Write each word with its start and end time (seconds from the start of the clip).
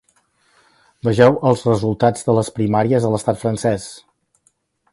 Vegeu 1.07 1.35
els 1.49 1.61
resultats 1.67 2.27
de 2.29 2.35
les 2.37 2.49
primàries 2.57 3.07
a 3.07 3.13
l’estat 3.17 3.41
francès. 3.43 3.87